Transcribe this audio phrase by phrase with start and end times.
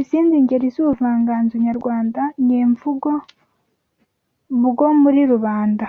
[0.00, 3.10] Izindi ngeri z’ubuvanganzo nyarwanda nyemvugo
[4.70, 5.84] bwo muri rubanda